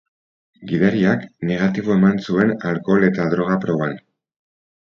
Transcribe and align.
Gidariak 0.71 1.27
negatibo 1.51 1.93
eman 1.97 2.17
zuen 2.31 2.57
alkohol 2.71 3.07
eta 3.11 3.29
droga 3.35 3.59
proban. 3.67 3.95